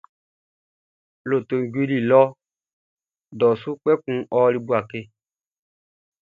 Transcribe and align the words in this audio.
Lotoʼn 1.29 1.65
juli 1.73 1.97
dɔ 3.39 3.47
su, 3.61 3.69
kpɛkun 3.81 4.17
ɔ 4.35 4.37
ɔli 4.45 4.59
Bouaké. 4.67 4.99